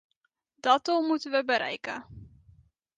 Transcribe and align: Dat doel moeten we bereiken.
Dat 0.59 0.85
doel 0.85 1.07
moeten 1.07 1.31
we 1.31 1.45
bereiken. 1.45 2.05